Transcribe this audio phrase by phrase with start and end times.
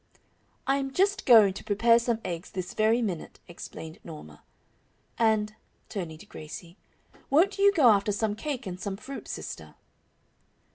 [0.65, 4.41] "I am just going to prepare some eggs this very minute," explained Norma.
[5.19, 5.53] "And,"
[5.89, 6.75] turning to Gracie,
[7.29, 9.75] "won't you go after some cake and some fruit, sister?"